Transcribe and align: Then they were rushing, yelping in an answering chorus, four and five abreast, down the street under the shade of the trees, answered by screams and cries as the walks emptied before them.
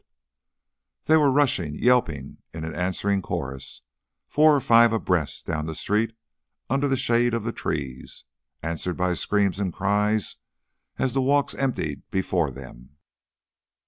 Then 1.03 1.13
they 1.13 1.17
were 1.17 1.29
rushing, 1.29 1.75
yelping 1.75 2.39
in 2.55 2.63
an 2.63 2.73
answering 2.73 3.21
chorus, 3.21 3.83
four 4.27 4.55
and 4.55 4.63
five 4.63 4.91
abreast, 4.93 5.45
down 5.45 5.67
the 5.67 5.75
street 5.75 6.15
under 6.71 6.87
the 6.87 6.97
shade 6.97 7.35
of 7.35 7.43
the 7.43 7.51
trees, 7.51 8.25
answered 8.63 8.97
by 8.97 9.13
screams 9.13 9.59
and 9.59 9.71
cries 9.71 10.37
as 10.97 11.13
the 11.13 11.21
walks 11.21 11.53
emptied 11.53 12.09
before 12.09 12.49
them. 12.49 12.97